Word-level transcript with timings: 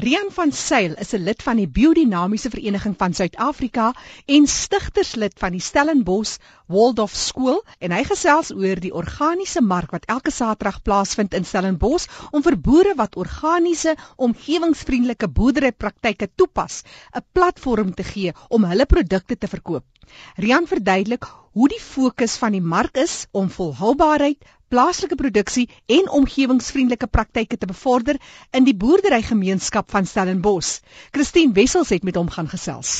Rian 0.00 0.30
van 0.32 0.48
Sail 0.56 0.94
is 1.02 1.10
'n 1.12 1.24
lid 1.28 1.42
van 1.44 1.58
die 1.60 1.68
Biodinamiese 1.68 2.50
Vereniging 2.50 2.94
van 2.96 3.12
Suid-Afrika 3.12 3.90
en 4.36 4.46
stigterslid 4.48 5.34
van 5.36 5.52
die 5.52 5.60
Stellenbosch 5.60 6.38
Waldorf 6.72 7.16
Skool 7.22 7.58
en 7.84 7.92
hy 7.92 7.98
gesels 8.08 8.48
oor 8.54 8.80
die 8.80 8.94
organiese 9.00 9.60
mark 9.60 9.92
wat 9.92 10.08
elke 10.14 10.32
Saterdag 10.32 10.78
plaasvind 10.86 11.36
in 11.36 11.44
Stellenbosch 11.44 12.08
om 12.32 12.46
vir 12.46 12.56
boere 12.68 12.94
wat 13.02 13.18
organiese 13.24 13.92
omgewingsvriendelike 14.16 15.28
boerderypraktyke 15.28 16.30
toepas, 16.34 16.80
'n 17.12 17.26
platform 17.34 17.92
te 17.94 18.06
gee 18.14 18.32
om 18.48 18.64
hulle 18.64 18.86
produkte 18.86 19.36
te 19.36 19.52
verkoop. 19.56 19.84
Rian 20.36 20.66
verduidelik 20.66 21.28
hoe 21.52 21.68
die 21.68 21.82
fokus 21.90 22.38
van 22.40 22.56
die 22.56 22.64
mark 22.64 22.96
is 22.96 23.26
om 23.32 23.50
volhoubaarheid, 23.50 24.40
plaaslike 24.70 25.16
produksie 25.18 25.68
en 25.90 26.10
omgewingsvriendelike 26.20 27.08
praktyke 27.10 27.56
te 27.58 27.66
bevorder 27.66 28.20
in 28.54 28.66
die 28.68 28.76
boerderygemeenskap 28.82 29.90
van 29.90 30.06
Stellenbosch. 30.06 30.76
Christine 31.10 31.56
Wessels 31.56 31.90
het 31.90 32.06
met 32.06 32.18
hom 32.20 32.30
gaan 32.30 32.48
gesels. 32.48 32.92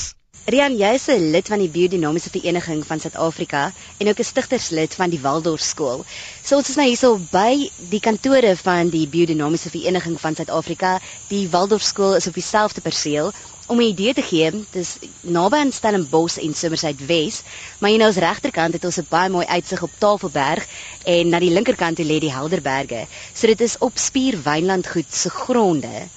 Rian, 0.49 0.73
jy 0.73 0.89
is 0.97 1.07
'n 1.13 1.31
lid 1.31 1.47
van 1.47 1.59
die 1.61 1.69
Biodinamiese 1.69 2.31
Vereniging 2.33 2.81
van 2.85 2.99
Suid-Afrika 2.99 3.71
en 3.99 4.07
ook 4.09 4.19
'n 4.19 4.29
stigterslid 4.29 4.95
van 4.99 5.09
die 5.09 5.19
Waldorf 5.21 5.61
Skool. 5.61 6.03
So 6.43 6.57
ons 6.57 6.69
is 6.69 6.75
nou 6.75 6.87
hierso 6.87 7.19
by 7.31 7.69
die 7.89 7.99
kantore 7.99 8.55
van 8.57 8.89
die 8.89 9.07
Biodinamiese 9.07 9.69
Vereniging 9.69 10.19
van 10.19 10.35
Suid-Afrika. 10.35 10.99
Die 11.29 11.47
Waldorf 11.49 11.83
Skool 11.83 12.15
is 12.15 12.27
op 12.27 12.33
dieselfde 12.33 12.81
perseel 12.81 13.31
om 13.71 13.79
'n 13.79 13.91
idee 13.93 14.13
te 14.13 14.21
gee, 14.21 14.51
dis 14.75 14.97
naby 15.21 15.55
aan 15.57 15.71
Stellenbosch 15.71 16.37
en 16.43 16.53
Somersuid 16.53 17.05
Wes, 17.05 17.41
maar 17.79 17.89
hier 17.89 17.99
nou 17.99 18.09
ons 18.11 18.19
regterkant 18.19 18.73
het 18.73 18.85
ons 18.85 18.97
'n 18.99 19.07
baie 19.09 19.29
mooi 19.29 19.45
uitsig 19.45 19.81
op 19.83 19.93
Tafelberg 19.97 20.65
en 21.05 21.29
na 21.29 21.39
die 21.39 21.53
linkerkant 21.57 21.99
lê 21.99 22.19
die 22.19 22.33
Helderberge. 22.33 23.05
So 23.33 23.47
dit 23.47 23.61
is 23.61 23.77
op 23.79 23.97
Spier 23.97 24.35
Wynlandgoed 24.43 25.13
se 25.15 25.29
gronde. 25.29 26.07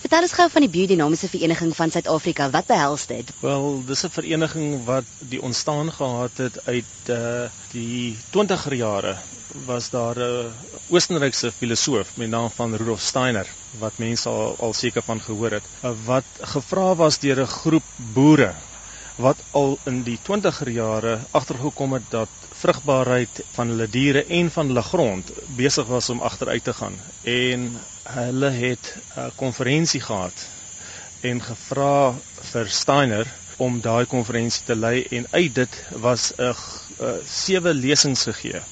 Vertel 0.00 0.22
ons 0.22 0.32
gou 0.32 0.48
van 0.50 0.60
die 0.60 0.70
Biodinamiese 0.70 1.28
Vereniging 1.28 1.76
van 1.76 1.90
Suid-Afrika. 1.90 2.50
Wat 2.50 2.66
behels 2.66 3.06
dit? 3.06 3.30
Wel, 3.40 3.82
dis 3.86 4.04
'n 4.04 4.10
vereniging 4.10 4.84
wat 4.84 5.04
die 5.18 5.42
ontstaan 5.42 5.92
gehad 5.92 6.36
het 6.36 6.66
uit 6.66 7.08
uh 7.08 7.46
die 7.72 8.16
20er 8.30 8.74
jare 8.74 9.16
was 9.66 9.90
daar 9.90 10.18
'n 10.18 10.52
Oostenrykse 10.88 11.52
filosoof 11.52 12.08
met 12.16 12.28
naam 12.28 12.50
van 12.50 12.74
Rudolf 12.74 13.00
Steiner 13.00 13.48
wat 13.78 13.98
mense 13.98 14.28
al, 14.28 14.56
al 14.58 14.72
seker 14.72 15.02
van 15.02 15.20
gehoor 15.20 15.50
het 15.50 15.66
wat 16.04 16.24
gevra 16.40 16.94
was 16.94 17.18
deur 17.18 17.40
'n 17.40 17.46
groep 17.46 17.84
boere 17.96 18.54
wat 19.16 19.38
al 19.50 19.78
in 19.84 20.02
die 20.02 20.18
20er 20.22 20.70
jare 20.70 21.18
agtergekom 21.30 21.92
het 21.92 22.02
dat 22.10 22.28
vrugbaarheid 22.50 23.44
van 23.52 23.68
hulle 23.68 23.88
diere 23.90 24.24
en 24.24 24.50
van 24.50 24.66
hulle 24.66 24.82
grond 24.82 25.30
besig 25.56 25.86
was 25.86 26.10
om 26.10 26.20
agteruit 26.20 26.64
te 26.64 26.74
gaan. 26.74 26.98
En 27.22 27.80
hulle 28.02 28.50
het 28.50 28.96
'n 29.16 29.30
konferensie 29.36 30.00
gehad 30.00 30.46
en 31.20 31.42
gevra 31.42 32.14
vir 32.52 32.68
Steiner 32.68 33.26
om 33.56 33.80
daai 33.80 34.06
konferensie 34.06 34.64
te 34.64 34.76
lei 34.76 35.06
en 35.10 35.26
uit 35.30 35.54
dit 35.54 35.84
was 35.90 36.32
'n 36.38 36.54
sewe 37.26 37.74
lesings 37.74 38.22
gegee 38.22 38.62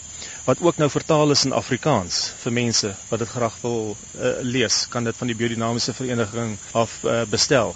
wat 0.45 0.61
ook 0.61 0.77
nou 0.77 0.91
vertaal 0.91 1.31
is 1.31 1.45
in 1.45 1.53
Afrikaans 1.53 2.33
vir 2.43 2.53
mense 2.53 2.91
wat 3.09 3.23
dit 3.23 3.29
graag 3.29 3.57
wil 3.62 3.95
uh, 3.95 4.33
lees, 4.41 4.87
kan 4.91 5.05
dit 5.05 5.17
van 5.17 5.31
die 5.31 5.37
biodinamiese 5.39 5.95
vereniging 5.95 6.57
af 6.73 6.98
uh, 7.05 7.23
bestel. 7.31 7.75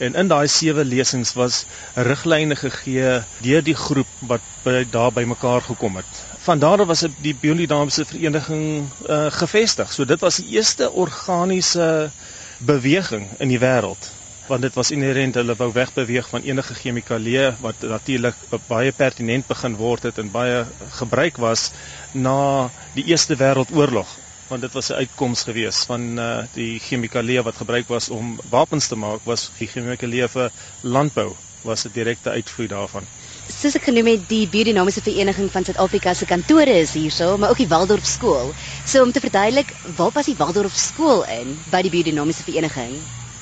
En 0.00 0.14
in 0.14 0.28
daai 0.32 0.48
sewe 0.48 0.84
lesings 0.84 1.34
was 1.38 1.64
riglyne 1.94 2.56
gegee 2.56 3.20
deur 3.44 3.62
die 3.62 3.76
groep 3.76 4.10
wat 4.32 4.46
by 4.64 4.84
daar 4.90 5.12
bymekaar 5.12 5.62
gekom 5.62 6.00
het. 6.00 6.22
Van 6.40 6.58
daar 6.58 6.86
was 6.88 7.04
die 7.20 7.36
biodinamiese 7.40 8.04
vereniging 8.04 8.88
uh, 9.08 9.26
gevestig. 9.30 9.92
So 9.92 10.04
dit 10.04 10.20
was 10.20 10.40
die 10.40 10.56
eerste 10.56 10.90
organiese 10.90 12.10
beweging 12.58 13.28
in 13.38 13.52
die 13.52 13.60
wêreld 13.60 14.10
want 14.50 14.62
dit 14.66 14.74
was 14.74 14.90
inherent 14.90 15.36
hulle 15.38 15.54
wou 15.58 15.68
wegbeweeg 15.74 16.28
van 16.32 16.46
enige 16.46 16.74
chemikalieë 16.74 17.50
wat 17.62 17.84
natuurlik 17.92 18.38
baie 18.68 18.92
pertinent 18.92 19.46
begin 19.46 19.76
word 19.78 20.08
het 20.08 20.18
en 20.18 20.32
baie 20.34 20.64
gebruik 20.96 21.38
was 21.44 21.68
na 22.12 22.70
die 22.96 23.06
Eerste 23.12 23.38
Wêreldoorlog 23.38 24.16
want 24.48 24.66
dit 24.66 24.74
was 24.78 24.90
'n 24.90 24.98
uitkoms 25.02 25.44
gewees 25.46 25.84
van 25.90 26.18
uh, 26.18 26.30
die 26.54 26.80
chemikalieë 26.88 27.44
wat 27.46 27.62
gebruik 27.62 27.88
was 27.88 28.08
om 28.08 28.38
wapens 28.50 28.90
te 28.90 28.98
maak 28.98 29.22
was 29.32 29.50
die 29.58 29.70
chemikalieë 29.70 30.28
vir 30.34 30.50
landbou 30.82 31.30
was 31.62 31.86
'n 31.86 31.94
direkte 31.94 32.30
uitvloei 32.30 32.68
daarvan 32.68 33.06
Soos 33.50 33.74
ek 33.74 33.86
genoem 33.88 34.06
het, 34.06 34.28
die 34.28 34.46
Biodinamiese 34.46 35.02
Vereniging 35.02 35.50
van 35.50 35.64
Suid-Afrika 35.64 36.14
se 36.14 36.26
kantore 36.26 36.76
is 36.78 36.92
hierso, 36.94 37.36
maar 37.36 37.50
ook 37.50 37.58
die 37.58 37.68
Waldorf 37.68 38.06
Skool. 38.06 38.54
So 38.86 39.02
om 39.02 39.12
te 39.12 39.20
verduidelik, 39.20 39.74
waar 39.96 40.12
pas 40.12 40.26
die 40.26 40.36
Waldorf 40.38 40.76
Skool 40.76 41.24
in 41.24 41.58
by 41.70 41.82
die 41.82 41.90
Biodinamiese 41.90 42.46
Vereniging? 42.46 42.94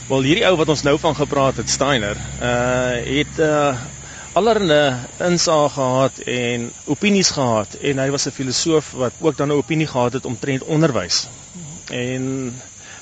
Wel 0.09 0.25
hierdie 0.25 0.45
ou 0.49 0.55
wat 0.57 0.71
ons 0.73 0.83
nou 0.87 0.95
van 0.97 1.13
gepraat 1.13 1.59
het, 1.61 1.69
Steiner, 1.69 2.17
uh 2.41 2.95
het 3.05 3.41
uh 3.45 3.77
allerlei 4.39 4.95
insaag 5.27 5.75
gehad 5.75 6.21
en 6.33 6.65
opinies 6.95 7.31
gehad 7.37 7.75
en 7.91 8.01
hy 8.01 8.07
was 8.15 8.25
'n 8.27 8.33
filosoof 8.39 8.93
wat 9.03 9.13
ook 9.21 9.37
dan 9.37 9.49
'n 9.53 9.59
opinie 9.61 9.87
gehad 9.87 10.13
het 10.13 10.25
omtrent 10.25 10.65
onderwys. 10.65 11.27
En 11.91 12.55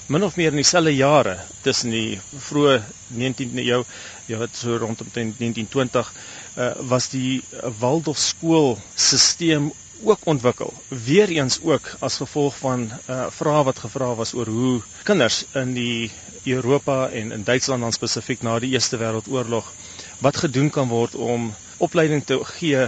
min 0.06 0.25
of 0.25 0.37
meer 0.37 0.50
in 0.50 0.62
dieselfde 0.62 0.94
jare 0.97 1.37
tussen 1.61 1.91
die 1.91 2.21
vroeë 2.49 2.83
19de 3.15 3.62
eeu, 3.62 3.84
ja 4.27 4.38
wat 4.38 4.50
so 4.53 4.77
rondom 4.77 5.06
1920, 5.12 6.12
uh 6.59 6.73
was 6.88 7.09
die 7.09 7.43
Waldorf 7.78 8.19
skoolstelsel 8.19 9.71
ook 10.03 10.19
ontwikkel. 10.25 10.73
Weereens 10.88 11.59
ook 11.62 11.97
as 11.99 12.17
gevolg 12.17 12.56
van 12.56 12.91
uh 13.09 13.27
vrae 13.31 13.65
wat 13.65 13.78
gevra 13.78 14.15
was 14.15 14.34
oor 14.34 14.47
hoe 14.47 14.81
kinders 15.03 15.44
in 15.53 15.75
die 15.75 16.11
Europa 16.54 17.08
en 17.10 17.32
in 17.32 17.44
Duitsland 17.44 17.82
dan 17.82 17.92
spesifiek 17.92 18.42
na 18.42 18.58
die 18.62 18.70
Eerste 18.72 18.96
Wêreldoorlog 19.00 19.70
wat 20.24 20.36
gedoen 20.36 20.70
kan 20.70 20.88
word 20.88 21.14
om 21.14 21.54
opleiding 21.78 22.24
te 22.24 22.38
gee 22.56 22.86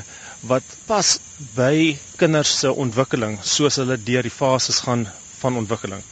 wat 0.50 0.76
pas 0.86 1.18
by 1.56 1.96
kinders 2.20 2.52
se 2.58 2.70
ontwikkeling 2.72 3.38
soos 3.42 3.76
hulle 3.82 3.98
deur 4.10 4.22
die 4.22 4.34
fases 4.34 4.80
gaan 4.86 5.06
van 5.40 5.56
ontwikkeling. 5.56 6.02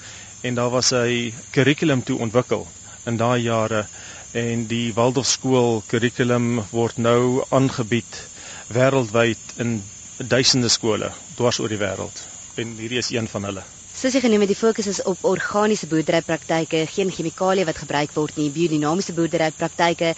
En 0.42 0.54
daar 0.54 0.70
was 0.70 0.92
'n 0.92 1.32
kurrikulum 1.50 2.02
toe 2.04 2.18
ontwikkel 2.18 2.66
in 3.06 3.16
daai 3.16 3.42
jare 3.42 3.86
en 4.32 4.66
die 4.66 4.92
Waldorf 4.94 5.26
skool 5.26 5.82
kurrikulum 5.86 6.64
word 6.70 6.96
nou 6.98 7.44
aangebied 7.50 8.20
wêreldwyd 8.68 9.38
in 9.56 9.82
duisende 10.18 10.68
skole 10.68 11.10
dwars 11.36 11.58
oor 11.60 11.68
die 11.68 11.78
wêreld 11.80 12.26
en 12.56 12.76
hierdie 12.80 12.98
is 12.98 13.10
een 13.10 13.28
van 13.28 13.44
hulle. 13.44 13.75
Soos 13.96 14.12
jy 14.12 14.20
genoem 14.20 14.42
het, 14.44 14.50
die 14.52 14.58
fokus 14.60 14.86
is 14.90 14.98
op 15.08 15.22
organiese 15.24 15.86
boerderypraktyke, 15.88 16.82
geen 16.92 17.08
chemikalieë 17.08 17.64
wat 17.64 17.78
gebruik 17.80 18.10
word 18.12 18.36
nie, 18.36 18.50
biodinamiese 18.52 19.14
boerderypraktyke 19.16 20.10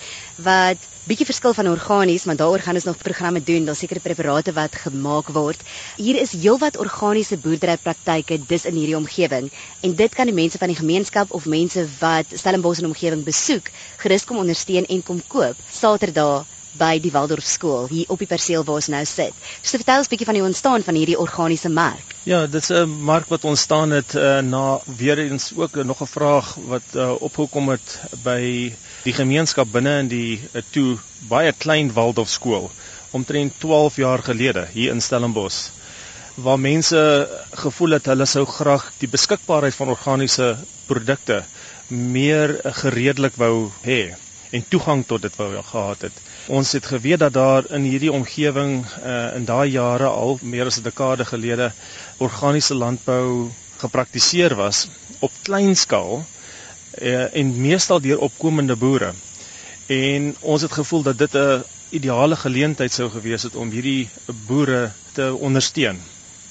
wat 0.47 0.89
bietjie 1.07 1.29
verskil 1.29 1.55
van 1.55 1.71
organies, 1.71 2.27
maar 2.27 2.41
daaroor 2.41 2.65
gaan 2.67 2.81
ons 2.81 2.89
nog 2.89 2.99
programme 2.99 3.39
doen, 3.53 3.71
daar 3.71 3.79
sekerre 3.79 4.03
preparate 4.03 4.57
wat 4.59 4.81
gemaak 4.83 5.31
word. 5.39 5.63
Hier 5.95 6.19
is 6.19 6.35
heelwat 6.35 6.81
organiese 6.83 7.39
boerderypraktyke 7.47 8.41
dis 8.51 8.67
in 8.67 8.83
hierdie 8.83 8.99
omgewing 8.99 9.47
en 9.87 9.97
dit 10.03 10.21
kan 10.21 10.27
die 10.27 10.39
mense 10.43 10.59
van 10.59 10.75
die 10.75 10.81
gemeenskap 10.83 11.31
of 11.31 11.47
mense 11.47 11.87
wat 12.03 12.35
Stellenbosch 12.35 12.83
en 12.83 12.91
omgewing 12.91 13.23
besoek, 13.31 13.71
gerus 14.03 14.27
kom 14.27 14.43
ondersteun 14.43 14.91
en 14.91 15.07
kom 15.07 15.23
koop. 15.31 15.67
Saterdag 15.71 16.58
by 16.79 16.99
die 17.03 17.13
Waldorf 17.15 17.47
skool 17.47 17.89
hier 17.91 18.11
op 18.15 18.19
die 18.23 18.29
perseel 18.31 18.65
waar 18.65 18.81
ons 18.81 18.89
nou 18.93 19.05
sit. 19.09 19.35
So 19.63 19.77
vertel 19.77 20.03
ons 20.03 20.11
bietjie 20.13 20.29
van 20.29 20.39
die 20.39 20.45
ontstaan 20.47 20.85
van 20.87 20.99
hierdie 20.99 21.19
organiese 21.19 21.69
mark. 21.69 22.15
Ja, 22.25 22.47
dit 22.47 22.63
is 22.63 22.71
'n 22.71 22.89
mark 22.89 23.29
wat 23.29 23.45
ontstaan 23.45 23.91
het 23.91 24.15
uh, 24.15 24.39
na 24.41 24.81
weer 24.85 25.19
eens 25.19 25.53
ook 25.57 25.77
uh, 25.77 25.85
nog 25.85 26.01
'n 26.03 26.07
vraag 26.07 26.55
wat 26.67 26.87
uh, 26.95 27.13
opgekom 27.21 27.69
het 27.69 28.01
by 28.23 28.73
die 29.05 29.13
gemeenskap 29.13 29.73
binne 29.73 29.99
in 29.99 30.09
die 30.09 30.41
uh, 30.53 30.63
toe 30.71 30.99
baie 31.29 31.53
klein 31.53 31.93
Waldorf 31.93 32.29
skool 32.29 32.71
omtrent 33.11 33.53
12 33.59 33.97
jaar 33.97 34.23
gelede 34.23 34.69
hier 34.73 34.91
in 34.91 35.01
Stellenbosch 35.01 35.71
waar 36.35 36.59
mense 36.61 37.01
gevoel 37.51 37.97
het 37.97 38.07
hulle 38.07 38.27
sou 38.27 38.45
graag 38.47 38.85
die 39.01 39.11
beskikbaarheid 39.11 39.75
van 39.75 39.91
organiese 39.95 40.57
produkte 40.87 41.43
meer 41.89 42.55
gereedelik 42.83 43.39
wou 43.41 43.71
hê 43.83 44.15
en 44.55 44.65
toegang 44.69 45.03
tot 45.07 45.23
dit 45.23 45.35
wou 45.37 45.51
gehad 45.71 46.07
het. 46.07 46.21
Ons 46.49 46.73
het 46.73 46.87
geweet 46.87 47.19
dat 47.21 47.33
daar 47.33 47.67
in 47.77 47.83
hierdie 47.85 48.13
omgewing 48.13 48.87
uh, 49.05 49.35
in 49.37 49.45
daai 49.45 49.71
jare 49.71 50.09
al 50.09 50.39
meer 50.43 50.67
as 50.71 50.79
'n 50.81 50.83
dekade 50.87 51.25
gelede 51.29 51.73
organiese 52.19 52.75
landbou 52.75 53.51
gepraktiseer 53.83 54.55
was 54.57 54.89
op 55.21 55.33
klein 55.43 55.77
skaal 55.77 56.25
uh, 57.03 57.37
en 57.37 57.61
meestal 57.61 58.01
deur 58.01 58.19
opkomende 58.19 58.77
boere. 58.77 59.13
En 59.87 60.37
ons 60.41 60.63
het 60.63 60.73
gevoel 60.73 61.03
dat 61.03 61.19
dit 61.19 61.35
'n 61.35 61.63
ideale 61.91 62.37
geleentheid 62.37 62.93
sou 62.93 63.11
gewees 63.11 63.43
het 63.43 63.55
om 63.55 63.71
hierdie 63.71 64.09
boere 64.47 64.91
te 65.13 65.35
ondersteun 65.35 66.01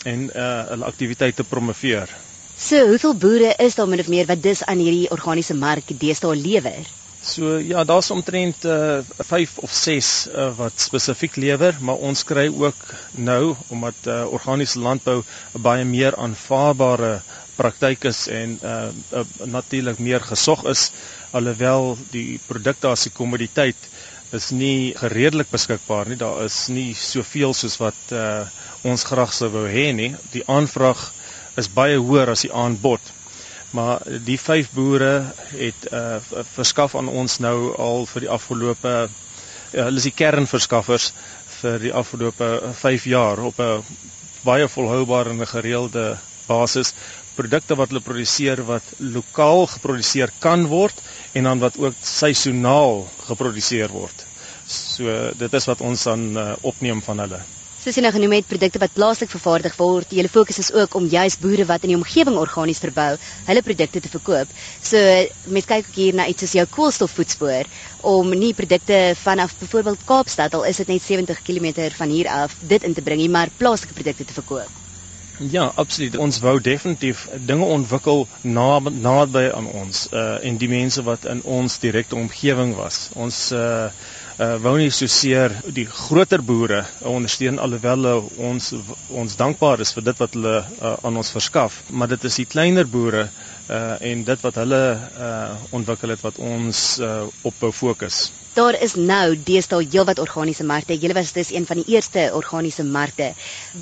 en 0.03 0.29
uh, 0.35 0.67
hulle 0.67 0.85
aktiwiteite 0.85 1.41
te 1.41 1.49
promoveer. 1.49 2.09
So, 2.57 2.87
hoeveel 2.87 3.15
boere 3.15 3.53
is 3.57 3.75
daar 3.75 3.87
min 3.87 3.99
of 3.99 4.07
meer 4.07 4.25
wat 4.25 4.43
dus 4.43 4.63
aan 4.65 4.77
hierdie 4.77 5.09
organiese 5.11 5.53
mark 5.53 5.99
deesdae 5.99 6.35
lewer? 6.35 6.85
So 7.21 7.57
ja, 7.57 7.83
daar's 7.83 8.09
omtrent 8.11 8.65
uh, 8.65 8.99
5 9.17 9.57
of 9.57 9.73
6 9.73 10.27
uh, 10.27 10.51
wat 10.57 10.73
spesifiek 10.79 11.35
lewer, 11.35 11.75
maar 11.81 11.95
ons 11.95 12.23
kry 12.23 12.47
ook 12.53 12.75
nou 13.11 13.55
omdat 13.67 14.05
uh, 14.07 14.23
organiese 14.31 14.79
landbou 14.79 15.23
baie 15.51 15.83
meer 15.85 16.15
aanvaarbare 16.15 17.19
praktyk 17.57 18.05
is 18.05 18.27
en 18.29 18.59
uh, 18.63 18.89
uh 19.17 19.23
natuurlik 19.49 19.99
meer 19.99 20.21
gesog 20.21 20.63
is 20.69 20.91
alhoewel 21.33 21.97
die 22.13 22.39
produkte 22.47 22.87
as 22.87 23.07
'n 23.09 23.15
kommoditeit 23.17 23.89
is 24.37 24.49
nie 24.51 24.93
gereedelik 24.97 25.49
beskikbaar 25.49 26.07
nie. 26.09 26.17
Daar 26.21 26.43
is 26.45 26.67
nie 26.67 26.93
soveel 26.93 27.53
soos 27.53 27.77
wat 27.81 28.13
uh 28.13 28.45
ons 28.83 29.03
graag 29.03 29.33
sou 29.33 29.49
wou 29.51 29.65
hê 29.67 29.91
nie. 29.95 30.11
Die 30.31 30.43
aanvraag 30.47 31.01
is 31.57 31.67
baie 31.73 31.97
hoër 31.97 32.29
as 32.35 32.45
die 32.45 32.53
aanbod. 32.53 33.01
Maar 33.75 34.03
die 34.23 34.37
vyf 34.39 34.69
boere 34.71 35.33
het 35.51 35.87
uh 35.91 36.17
verskaf 36.53 36.95
aan 36.95 37.09
ons 37.09 37.39
nou 37.43 37.75
al 37.75 38.05
vir 38.05 38.27
die 38.27 38.31
afgelope 38.31 38.93
uh, 39.07 39.09
hulle 39.71 39.99
is 39.99 40.07
die 40.07 40.15
kernverskaffers 40.15 41.11
vir 41.59 41.79
die 41.83 41.93
afgelope 41.93 42.47
5 42.79 43.05
jaar 43.11 43.39
op 43.49 43.59
'n 43.59 43.83
baie 44.43 44.67
volhoubare 44.67 45.29
en 45.29 45.47
gereelde 45.47 46.17
basis 46.47 46.93
produkte 47.35 47.75
wat 47.75 47.91
hulle 47.91 48.01
produseer 48.01 48.63
wat 48.69 48.83
lokaal 48.97 49.67
geproduseer 49.75 50.31
kan 50.39 50.65
word 50.71 51.01
en 51.33 51.43
dan 51.49 51.59
wat 51.59 51.77
ook 51.77 51.93
seisoonaal 52.01 53.05
geproduseer 53.27 53.93
word. 53.93 54.25
So 54.67 55.31
dit 55.37 55.53
is 55.53 55.69
wat 55.69 55.81
ons 55.81 56.03
dan 56.09 56.31
uh, 56.37 56.53
opneem 56.61 57.01
van 57.01 57.19
hulle. 57.25 57.41
Soos 57.87 57.95
jy 57.95 58.01
nou 58.03 58.09
genoem 58.11 58.33
het, 58.35 58.47
produkte 58.51 58.81
wat 58.83 58.91
plaaslik 58.97 59.29
vervaardig 59.31 59.75
word, 59.79 60.09
julle 60.11 60.27
fokus 60.27 60.57
is 60.59 60.73
ook 60.75 60.95
om 60.99 61.05
juis 61.07 61.37
boere 61.39 61.63
wat 61.69 61.85
in 61.87 61.93
die 61.93 61.95
omgewing 61.95 62.35
organies 62.35 62.81
verbou, 62.83 63.13
hulle 63.47 63.61
produkte 63.63 64.01
te 64.03 64.11
verkoop. 64.11 64.51
So 64.89 64.99
met 65.55 65.69
kyk 65.69 65.87
ook 65.87 65.99
hier 66.01 66.17
na 66.19 66.25
iets 66.27 66.43
soos 66.43 66.57
jou 66.57 66.65
koolstofvoetspoor 66.73 67.69
om 68.11 68.33
nie 68.35 68.51
produkte 68.57 68.97
vanaf 69.21 69.55
byvoorbeeld 69.61 70.03
Kaapstad 70.09 70.59
al 70.59 70.67
is 70.67 70.83
dit 70.83 70.91
net 70.91 71.05
70 71.05 71.39
km 71.47 71.87
van 71.95 72.11
hier 72.11 72.27
af 72.27 72.59
dit 72.73 72.83
in 72.83 72.97
te 72.97 73.05
bring 73.07 73.23
nie, 73.23 73.31
maar 73.31 73.55
plaaslike 73.55 73.95
produkte 73.95 74.27
te 74.27 74.35
verkoop. 74.41 74.83
Ja, 75.39 75.71
absoluut. 75.79 76.19
Ons 76.19 76.41
wou 76.43 76.57
definitief 76.59 77.29
dinge 77.39 77.71
ontwikkel 77.71 78.27
na 78.41 78.81
naby 78.83 79.47
aan 79.53 79.71
ons 79.71 80.09
uh 80.11 80.43
en 80.43 80.59
die 80.59 80.73
mense 80.75 81.07
wat 81.07 81.23
in 81.23 81.39
ons 81.45 81.79
direkte 81.79 82.19
omgewing 82.19 82.75
was. 82.75 83.05
Ons 83.15 83.45
uh 83.55 83.87
uh, 84.39 84.55
wou 84.63 84.75
nie 84.77 84.89
so 84.93 85.09
seer 85.11 85.53
die 85.73 85.85
groter 85.89 86.41
boere 86.45 86.83
ondersteun 87.09 87.59
alhoewel 87.63 88.07
ons 88.49 88.71
ons 89.09 89.37
dankbaar 89.39 89.83
is 89.85 89.93
vir 89.97 90.07
dit 90.09 90.23
wat 90.23 90.37
hulle 90.37 90.55
uh, 90.61 90.95
aan 91.07 91.21
ons 91.23 91.33
verskaf 91.35 91.81
maar 91.89 92.11
dit 92.13 92.27
is 92.29 92.39
die 92.41 92.49
kleiner 92.49 92.87
boere 92.97 93.27
uh, 93.27 93.95
en 94.11 94.25
dit 94.27 94.43
wat 94.47 94.59
hulle 94.63 94.81
uh, 94.97 95.55
ontwikkel 95.79 96.15
het 96.15 96.25
wat 96.25 96.37
ons 96.53 96.83
uh, 97.01 97.23
op 97.49 97.65
fokus 97.73 98.27
Daar 98.57 98.73
is 98.81 98.95
nou 98.97 99.35
deesdae 99.47 99.85
heelwat 99.93 100.19
organiese 100.21 100.63
markte. 100.65 100.95
Julle 100.97 101.13
was 101.13 101.33
dis 101.35 101.51
een 101.53 101.65
van 101.69 101.77
die 101.77 101.93
eerste 101.93 102.23
organiese 102.33 102.83
markte. 102.95 103.27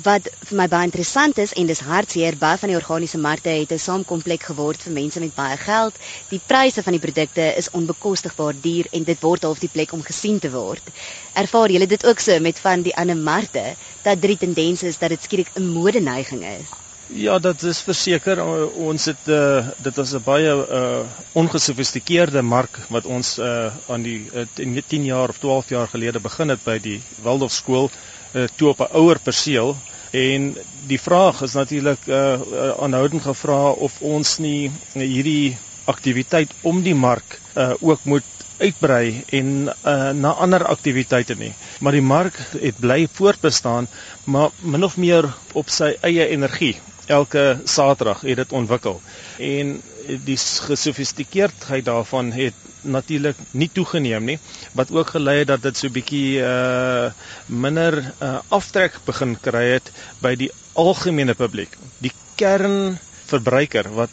Wat 0.08 0.28
vir 0.50 0.58
my 0.58 0.66
baie 0.74 0.88
interessant 0.90 1.40
is 1.44 1.54
en 1.62 1.70
dis 1.70 1.80
hartseer, 1.86 2.36
baie 2.42 2.60
van 2.60 2.72
die 2.74 2.76
organiese 2.76 3.20
markte 3.28 3.54
het 3.56 3.72
'n 3.72 3.80
saamkomplek 3.86 4.44
geword 4.50 4.84
vir 4.84 4.92
mense 4.98 5.24
met 5.24 5.34
baie 5.40 5.56
geld. 5.64 5.96
Die 6.28 6.42
pryse 6.52 6.82
van 6.82 6.92
die 6.92 7.04
produkte 7.06 7.48
is 7.62 7.70
onbekostigbaar 7.80 8.60
duur 8.68 8.92
en 8.92 9.08
dit 9.08 9.20
word 9.20 9.48
half 9.48 9.64
die 9.64 9.74
plek 9.78 9.92
om 9.92 10.02
gesien 10.12 10.38
te 10.38 10.50
word. 10.50 10.94
Ervaar 11.32 11.70
julle 11.70 11.86
dit 11.86 12.06
ook 12.06 12.18
so 12.20 12.38
met 12.40 12.58
van 12.58 12.82
die 12.82 12.96
ander 12.96 13.16
markte 13.16 13.64
dat 14.02 14.20
drie 14.20 14.36
tendense 14.36 14.86
is 14.86 14.98
dat 14.98 15.08
dit 15.08 15.22
skielik 15.22 15.48
'n 15.54 15.72
modeneiging 15.72 16.44
is? 16.44 16.68
Ja, 17.14 17.38
dit 17.38 17.62
is 17.62 17.78
verseker 17.86 18.40
ons 18.42 19.04
het 19.06 19.28
uh, 19.30 19.68
dit 19.78 19.94
was 19.94 20.12
'n 20.18 20.22
baie 20.26 20.50
uh, 20.50 21.04
ongesofistikeerde 21.38 22.42
mark 22.42 22.78
wat 22.90 23.04
ons 23.06 23.38
uh, 23.38 23.70
aan 23.88 24.02
die 24.02 24.26
uh, 24.34 24.82
10 24.88 25.04
jaar 25.04 25.28
of 25.28 25.38
12 25.38 25.68
jaar 25.68 25.88
gelede 25.88 26.20
begin 26.20 26.48
het 26.48 26.64
by 26.64 26.78
die 26.82 27.00
Waldorf 27.22 27.52
skool 27.52 27.90
uh, 28.34 28.44
toe 28.56 28.68
op 28.68 28.80
'n 28.80 28.90
ouer 28.92 29.18
perseel. 29.22 29.76
En 30.10 30.56
die 30.86 31.00
vraag 31.00 31.42
is 31.42 31.52
natuurlik 31.52 32.06
uh, 32.06 32.40
aanhoudend 32.80 33.22
gevra 33.22 33.70
of 33.70 34.00
ons 34.00 34.38
nie 34.38 34.70
hierdie 34.92 35.56
aktiwiteit 35.84 36.50
om 36.62 36.82
die 36.82 36.94
mark 36.94 37.38
uh, 37.54 37.70
ook 37.80 38.02
moet 38.04 38.24
uitbrei 38.58 39.22
en 39.30 39.70
uh, 39.84 40.10
na 40.10 40.30
ander 40.30 40.64
aktiwiteite 40.64 41.34
nie. 41.38 41.54
Maar 41.80 41.92
die 41.92 42.02
mark 42.02 42.34
het 42.60 42.76
bly 42.78 43.06
voortbestaan 43.12 43.86
maar 44.24 44.50
min 44.60 44.84
of 44.84 44.96
meer 44.96 45.34
op 45.52 45.68
sy 45.70 45.94
eie 46.02 46.26
energie 46.28 46.74
elke 47.06 47.60
Saterdag 47.64 48.20
het 48.20 48.36
dit 48.36 48.52
ontwikkel. 48.52 49.00
En 49.38 49.82
die 50.06 50.36
gesofistikeerdheid 50.38 51.84
daarvan 51.84 52.32
het 52.32 52.54
natuurlik 52.86 53.38
nie 53.50 53.70
toegeneem 53.72 54.24
nie, 54.24 54.38
wat 54.78 54.92
ook 54.94 55.10
gelei 55.14 55.38
het 55.38 55.48
dat 55.50 55.62
dit 55.62 55.78
so 55.78 55.90
bietjie 55.90 56.38
uh 56.42 57.10
minder 57.46 57.98
uh 58.22 58.38
aftrek 58.54 59.00
begin 59.06 59.34
kry 59.42 59.64
het 59.72 59.90
by 60.22 60.34
die 60.38 60.50
algemene 60.72 61.34
publiek. 61.34 61.74
Die 61.98 62.12
kernverbruiker 62.38 63.90
wat 63.94 64.10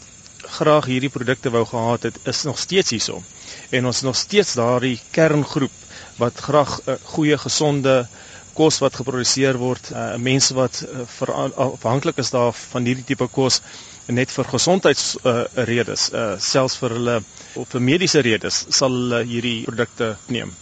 graag 0.58 0.90
hierdie 0.90 1.12
produkte 1.12 1.50
wou 1.50 1.64
gehad 1.66 2.02
het, 2.02 2.18
is 2.24 2.42
nog 2.42 2.58
steeds 2.58 2.90
hierso. 2.90 3.22
En 3.70 3.86
ons 3.86 4.02
nog 4.02 4.16
steeds 4.16 4.54
daardie 4.58 4.98
kerngroep 5.10 5.72
wat 6.18 6.38
graag 6.38 6.80
'n 6.86 6.90
uh, 6.90 6.96
goeie 7.14 7.38
gesonde 7.38 7.98
uh 8.02 8.23
kos 8.54 8.80
wat 8.82 8.96
geproduseer 8.98 9.58
word, 9.60 9.90
uh, 9.92 10.14
mense 10.18 10.54
wat 10.54 10.82
uh, 10.86 11.48
afhanklik 11.66 12.18
is 12.22 12.30
daar 12.34 12.52
van 12.52 12.86
hierdie 12.88 13.06
tipe 13.10 13.28
kos 13.28 13.60
net 14.12 14.30
vir 14.30 14.48
gesondheidsredes, 14.52 16.08
uh, 16.12 16.20
uh, 16.20 16.38
selfs 16.38 16.76
vir 16.80 16.96
hulle 16.98 17.16
of 17.60 17.68
vir 17.72 17.84
mediese 17.90 18.22
redes 18.24 18.64
sal 18.70 18.92
hulle 18.92 19.24
hierdie 19.28 19.64
produkte 19.68 20.14
neem. 20.28 20.52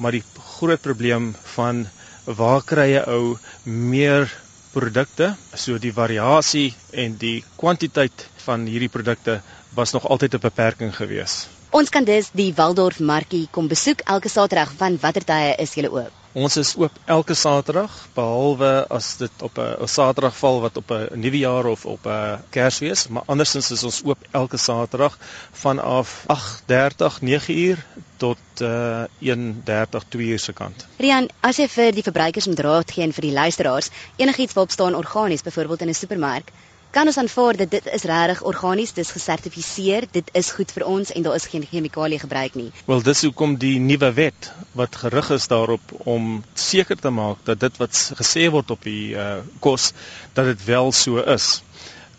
Maar 0.00 0.18
die 0.18 0.24
groot 0.56 0.80
probleem 0.82 1.34
van 1.56 1.86
waar 2.24 2.62
kry 2.64 2.90
jy 2.94 3.04
ou 3.08 3.36
meer 3.64 4.30
produkte? 4.72 5.34
So 5.54 5.78
die 5.82 5.92
variasie 5.92 6.70
en 6.92 7.16
die 7.20 7.40
kwantiteit 7.60 8.26
van 8.44 8.66
hierdie 8.70 8.92
produkte 8.92 9.40
was 9.74 9.92
nog 9.92 10.06
altyd 10.08 10.34
'n 10.34 10.46
beperking 10.46 10.96
geweest. 10.96 11.48
Ons 11.70 11.90
kan 11.90 12.04
dus 12.04 12.30
die 12.32 12.52
Waldorf 12.54 12.98
Markie 12.98 13.48
kom 13.50 13.68
besoek 13.68 14.00
elke 14.00 14.28
Saterdag 14.28 14.72
van 14.76 14.98
watter 15.00 15.24
tye 15.24 15.54
is 15.58 15.74
julle 15.74 15.90
oop? 15.90 16.19
Ons 16.30 16.54
is 16.60 16.76
oop 16.78 16.94
elke 17.10 17.34
Saterdag 17.34 17.90
behalwe 18.14 18.86
as 18.94 19.16
dit 19.18 19.42
op 19.42 19.56
'n 19.58 19.88
Saterdag 19.90 20.36
val 20.38 20.60
wat 20.60 20.76
op 20.76 20.90
'n 20.90 21.18
nuwe 21.18 21.38
jaar 21.38 21.66
of 21.66 21.86
op 21.86 22.06
'n 22.06 22.38
Kersfees, 22.50 23.08
maar 23.08 23.22
andersins 23.26 23.70
is 23.70 23.82
ons 23.82 24.02
oop 24.04 24.18
elke 24.30 24.56
Saterdag 24.56 25.18
vanaf 25.52 26.24
8:30 26.28 27.18
9uur 27.20 27.78
tot 28.16 28.38
uh, 28.62 29.04
1:30 29.18 30.06
2uur 30.08 30.38
se 30.38 30.52
kant. 30.52 30.86
Rian, 30.98 31.28
as 31.40 31.56
jy 31.56 31.68
vir 31.68 31.92
die 31.92 32.06
verbruikers 32.06 32.46
moet 32.46 32.60
raad 32.60 32.90
gee 32.90 33.02
en 33.02 33.12
vir 33.12 33.22
die 33.22 33.32
luisteraars 33.32 33.90
enigiets 34.16 34.52
waarop 34.52 34.72
staan 34.72 34.94
organies, 34.94 35.42
byvoorbeeld 35.42 35.80
in 35.80 35.88
'n 35.88 35.94
supermark, 35.94 36.52
kan 36.90 37.06
ons 37.06 37.18
aanvaar 37.22 37.56
dat 37.56 37.70
dit 37.70 37.86
is 37.86 38.02
regtig 38.08 38.42
organies, 38.42 38.92
dis 38.92 39.12
gesertifiseer, 39.14 40.06
dit 40.10 40.30
is 40.34 40.50
goed 40.56 40.72
vir 40.74 40.84
ons 40.90 41.12
en 41.14 41.22
daar 41.22 41.38
is 41.38 41.46
geen 41.52 41.66
chemikalie 41.70 42.18
gebruik 42.18 42.58
nie. 42.58 42.70
Wel 42.86 43.02
dis 43.06 43.22
hoekom 43.26 43.56
die 43.62 43.78
nuwe 43.78 44.12
wet 44.16 44.50
wat 44.78 44.96
gerig 45.02 45.30
is 45.36 45.46
daarop 45.50 45.94
om 46.04 46.42
seker 46.54 46.98
te 46.98 47.10
maak 47.14 47.44
dat 47.44 47.60
dit 47.60 47.80
wat 47.82 48.02
gesê 48.18 48.48
word 48.50 48.70
op 48.74 48.82
die 48.86 49.14
uh, 49.14 49.40
kos 49.62 49.92
dat 50.34 50.50
dit 50.50 50.64
wel 50.64 50.92
so 50.92 51.22
is. 51.22 51.60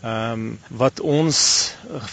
Ehm 0.02 0.32
um, 0.34 0.46
wat 0.82 1.00
ons 1.00 1.40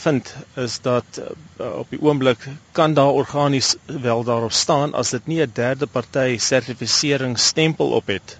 vind 0.02 0.34
is 0.60 0.80
dat 0.84 1.20
uh, 1.22 1.70
op 1.80 1.88
die 1.94 2.00
oomblik 2.04 2.42
kan 2.76 2.94
daar 2.94 3.16
organies 3.16 3.76
wel 3.86 4.24
daarop 4.24 4.52
staan 4.52 4.92
as 4.92 5.14
dit 5.16 5.26
nie 5.26 5.40
'n 5.40 5.54
derde 5.54 5.86
party 5.86 6.36
sertifisering 6.38 7.38
stempel 7.38 7.96
op 8.00 8.06
het 8.06 8.36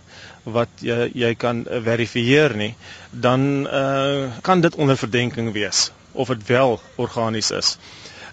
wat 0.55 0.83
jy, 0.85 1.09
jy 1.15 1.33
kan 1.35 1.65
verifieer 1.65 2.55
nie, 2.57 2.73
dan 3.11 3.67
uh, 3.67 4.29
kan 4.43 4.61
dit 4.65 4.75
onder 4.77 4.97
verdenking 4.97 5.53
wees 5.53 5.89
of 6.13 6.29
dit 6.35 6.47
wel 6.47 6.81
organies 6.97 7.51
is. 7.55 7.77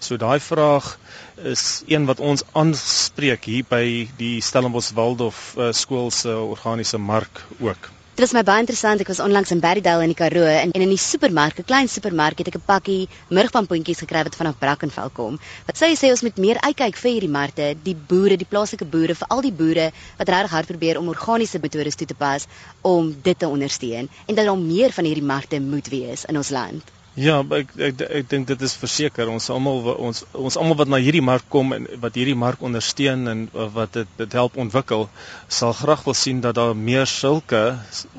So 0.00 0.16
daai 0.20 0.40
vraag 0.40 0.96
is 1.36 1.82
een 1.86 2.04
wat 2.08 2.20
ons 2.20 2.44
aanspreek 2.52 3.44
hier 3.48 3.64
by 3.68 4.08
die 4.20 4.40
Stellenbosch 4.44 4.92
Waldorf 4.96 5.54
uh, 5.56 5.72
skool 5.72 6.10
se 6.10 6.32
organiese 6.36 6.98
mark 6.98 7.44
ook. 7.60 7.90
Dit 8.16 8.24
was 8.24 8.32
my 8.32 8.40
baie 8.48 8.62
interessant. 8.62 9.02
Ek 9.04 9.10
was 9.12 9.18
onlangs 9.20 9.50
in 9.52 9.58
Berrydale 9.60 10.06
in 10.06 10.08
die 10.08 10.16
Karoo 10.16 10.46
en, 10.48 10.70
en 10.72 10.84
in 10.84 10.92
die 10.94 11.02
supermark, 11.06 11.58
'n 11.60 11.66
klein 11.68 11.90
supermark, 11.94 12.38
het 12.40 12.48
ek 12.48 12.56
'n 12.56 12.64
pakkie 12.70 13.10
murgpampoentjies 13.38 14.00
gekry 14.04 14.22
wat 14.28 14.38
vanaf 14.40 14.56
Brackenfell 14.62 15.12
kom. 15.18 15.36
Wat 15.66 15.76
sê 15.76 15.90
jy 15.92 15.98
sê 16.00 16.14
ons 16.14 16.24
moet 16.24 16.40
meer 16.46 16.62
uitkyk 16.64 16.96
vir 17.02 17.12
hierdie 17.12 17.34
markte, 17.36 17.68
die 17.90 17.96
boere, 18.14 18.40
die 18.40 18.48
plaaslike 18.48 18.88
boere, 18.88 19.20
veral 19.20 19.44
die 19.44 19.52
boere 19.60 19.92
wat 20.16 20.32
regtig 20.32 20.56
hard 20.56 20.72
probeer 20.72 20.98
om 20.98 21.12
organiese 21.12 21.60
metodes 21.60 22.00
toe 22.00 22.08
te 22.08 22.16
pas 22.24 22.48
om 22.80 23.12
dit 23.22 23.38
te 23.38 23.52
ondersteun 23.54 24.08
en 24.08 24.34
dat 24.34 24.46
daar 24.46 24.64
meer 24.64 24.92
van 24.92 25.04
hierdie 25.04 25.30
markte 25.34 25.60
moet 25.60 25.92
wees 25.92 26.24
in 26.24 26.36
ons 26.40 26.48
land. 26.48 26.95
Ja, 27.16 27.38
ek 27.40 27.70
ek 27.80 28.02
ek 28.04 28.26
dink 28.28 28.44
dit 28.50 28.62
is 28.66 28.74
verseker 28.76 29.30
ons 29.32 29.46
almal 29.48 29.86
ons 29.94 30.18
ons 30.36 30.58
almal 30.60 30.76
wat 30.82 30.90
na 30.92 30.98
hierdie 31.00 31.24
mark 31.24 31.46
kom 31.54 31.72
en 31.72 31.86
wat 32.02 32.18
hierdie 32.20 32.36
mark 32.36 32.60
ondersteun 32.68 33.24
en 33.32 33.46
wat 33.72 33.96
dit 33.96 34.10
dit 34.18 34.36
help 34.36 34.58
ontwikkel, 34.60 35.06
sal 35.48 35.72
graag 35.80 36.04
wil 36.04 36.18
sien 36.22 36.44
dat 36.44 36.58
daar 36.60 36.76
meer 36.76 37.08
sulke 37.08 37.62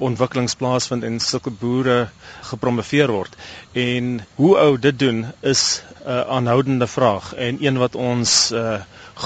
ontwikkelings 0.09 0.57
plaasvind 0.57 1.05
en 1.05 1.21
sulke 1.21 1.53
boere 1.61 1.99
gepromoveer 2.49 3.13
word. 3.13 3.37
En 3.77 4.15
hoe 4.41 4.53
ou 4.65 4.71
dit 4.89 4.99
doen 5.05 5.27
is 5.53 5.67
'n 5.77 6.09
uh, 6.09 6.21
aanhoudende 6.39 6.87
vraag 6.89 7.35
en 7.37 7.61
een 7.61 7.77
wat 7.77 7.95
ons 7.95 8.51
uh, 8.51 8.79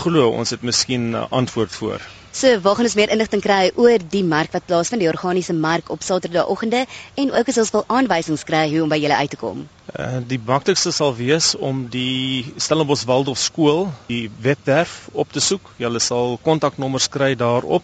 glo 0.03 0.33
ons 0.35 0.49
het 0.49 0.67
miskien 0.67 1.13
'n 1.15 1.29
antwoord 1.31 1.71
voor. 1.71 2.11
So, 2.31 2.47
waar 2.63 2.75
gaan 2.75 2.87
ons 2.87 2.95
meer 2.95 3.11
inligting 3.11 3.41
kry 3.43 3.71
oor 3.75 3.99
die 4.11 4.23
mark 4.23 4.53
wat 4.55 4.63
plaasvind, 4.69 5.01
die 5.03 5.09
organiese 5.11 5.51
mark 5.51 5.89
op 5.91 5.99
Saterdagoggende 5.99 6.87
en 7.19 7.27
ook 7.35 7.51
as 7.51 7.59
ons 7.59 7.71
wil 7.75 7.83
aanwysings 7.91 8.47
kry 8.47 8.71
hoe 8.71 8.79
om 8.85 8.91
by 8.93 9.03
julle 9.03 9.19
uit 9.19 9.31
te 9.33 9.39
kom? 9.41 9.67
Uh, 9.91 10.23
die 10.29 10.39
maklikste 10.47 10.91
sal 10.95 11.11
wees 11.17 11.55
om 11.59 11.91
die 11.91 12.47
Stellenbosch 12.55 13.03
Waldorf 13.09 13.41
skool, 13.43 13.91
die 14.07 14.31
webwerf 14.45 15.09
op 15.11 15.27
te 15.35 15.43
soek. 15.43 15.67
Jy 15.83 15.91
sal 15.99 16.39
kontaknommers 16.45 17.09
kry 17.11 17.35
daarop. 17.35 17.83